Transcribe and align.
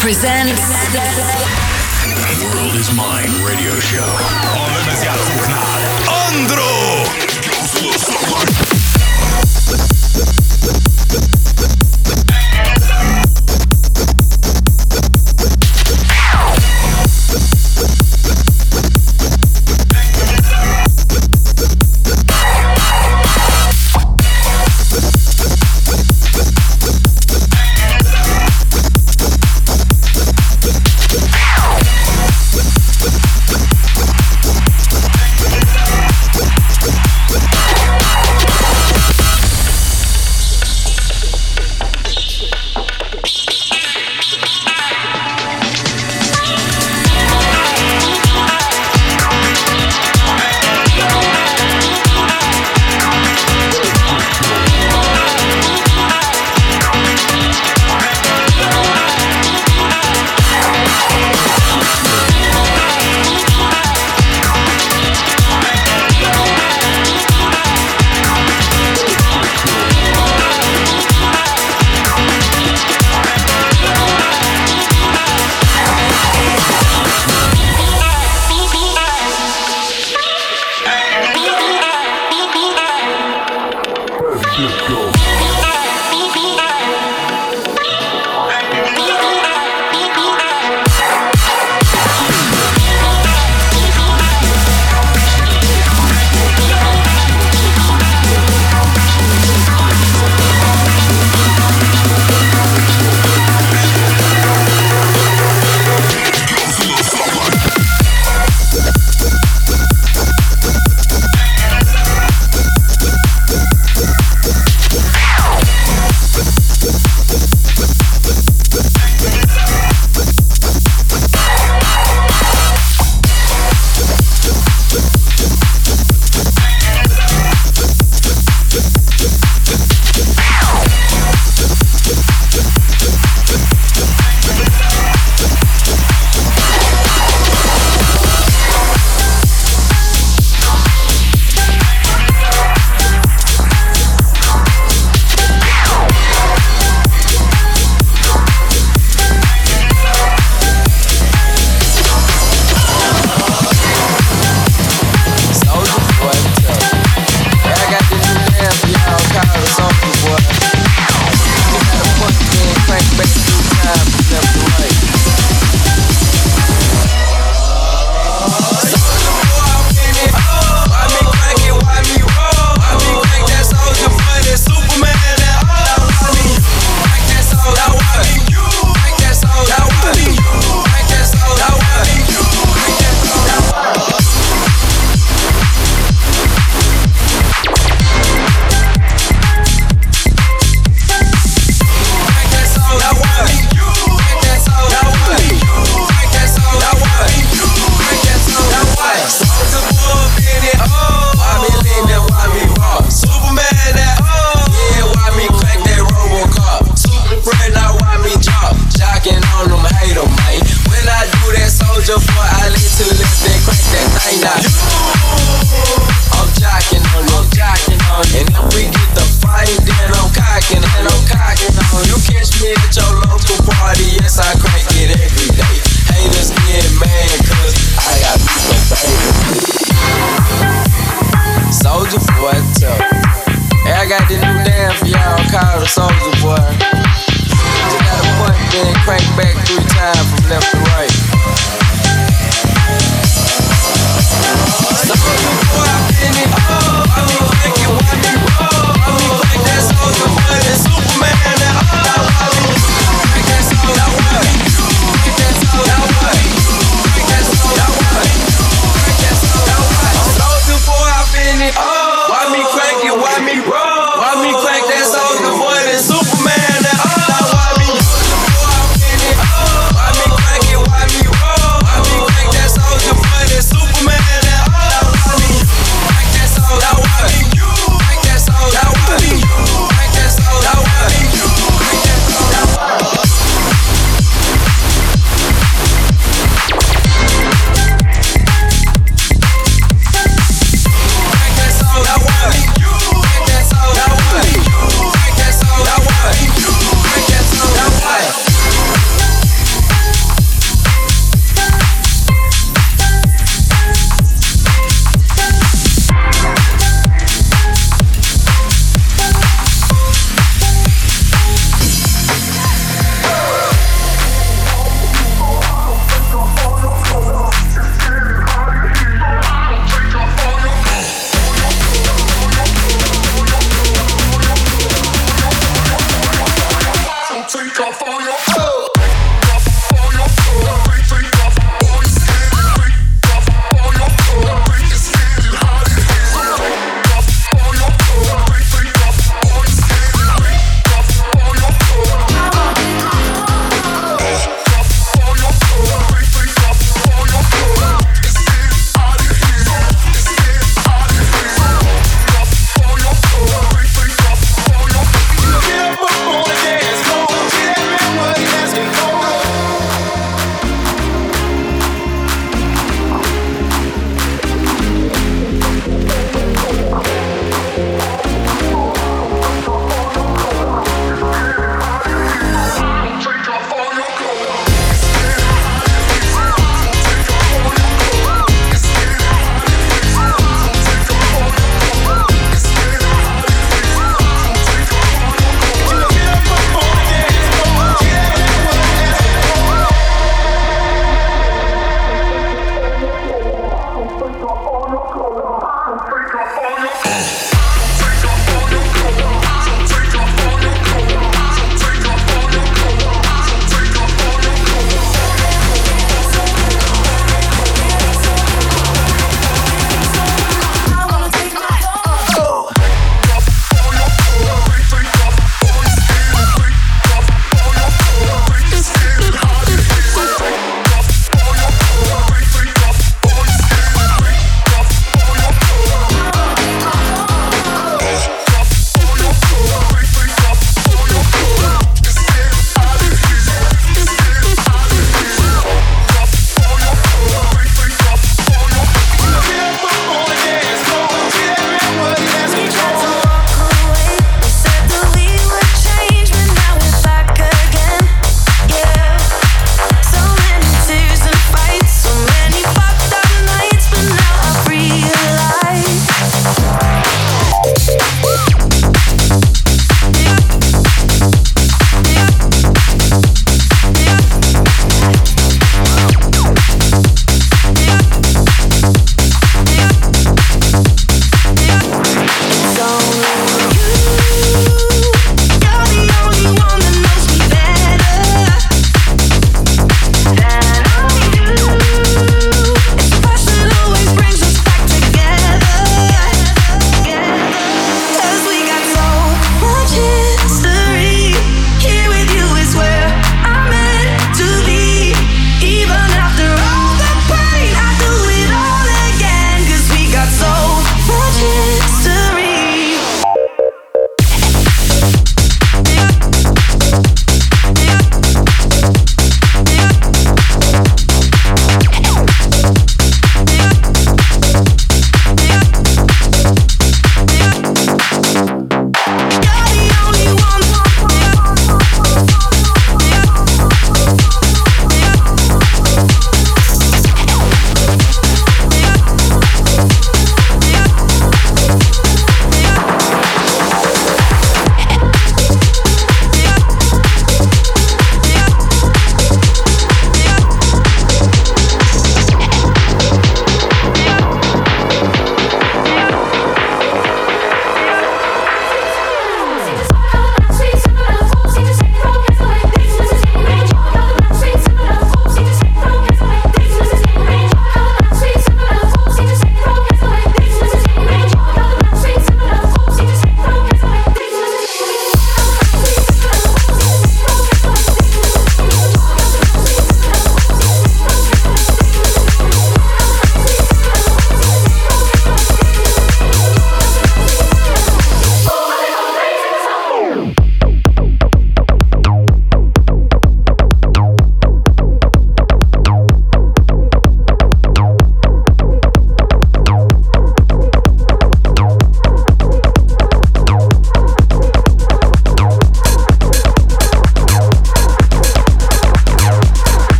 presents 0.00 0.62
World 2.42 2.74
is 2.74 2.90
Mine 2.96 3.28
radio 3.44 3.78
show. 3.80 4.06
Andro! 6.08 7.10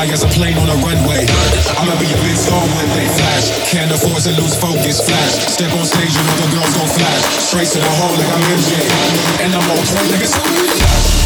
fly 0.00 0.12
as 0.12 0.24
a 0.24 0.28
plane 0.28 0.56
on 0.56 0.68
a 0.68 0.76
runway. 0.80 1.28
I'ma 1.76 1.92
be 2.00 2.08
a 2.08 2.18
big 2.24 2.36
star 2.36 2.60
when 2.60 2.88
they 2.96 3.08
flash. 3.20 3.52
Can't 3.68 3.92
afford 3.92 4.22
to 4.24 4.32
lose 4.40 4.56
focus, 4.56 5.00
flash. 5.04 5.34
Step 5.52 5.72
on 5.76 5.84
stage, 5.84 6.14
you 6.16 6.22
know 6.24 6.36
the 6.40 6.48
girls 6.56 6.72
gon' 6.76 6.88
flash. 6.88 7.22
Straight 7.36 7.68
to 7.68 7.80
the 7.80 7.92
hole 8.00 8.16
like 8.16 8.32
I'm 8.32 8.44
MJ. 8.56 8.72
And 9.44 9.52
I'm 9.52 9.66
on 9.68 9.76
point 9.92 10.08
like 10.08 10.24
a. 10.24 10.30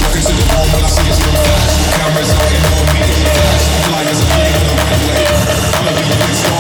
Walk 0.03 0.15
into 0.19 0.35
the 0.35 0.47
room 0.51 0.69
when 0.75 0.83
I 0.83 0.91
see 0.91 1.07
it's 1.07 1.23
gonna 1.23 1.39
flash. 1.47 1.75
Cameras 1.95 2.31
out 2.35 2.51
and 2.51 2.65
no 2.67 2.79
media 2.99 3.31
flash. 3.31 3.65
Fly 3.87 4.03
as 4.11 4.19
a 4.19 4.27
plane 4.35 4.55
on 4.59 4.67
a 4.67 4.75
runway. 4.83 5.23
I'ma 5.79 5.91
be 5.95 6.03
a 6.03 6.17
big 6.19 6.35
star. 6.35 6.54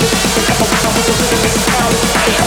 Você 0.00 0.40
acabou 0.40 0.66
com 0.66 0.88
a 0.88 0.90
música, 0.90 1.12
você 1.12 1.46
acabou 1.46 1.72
com 1.72 1.84
a 1.84 1.90
música 1.90 2.43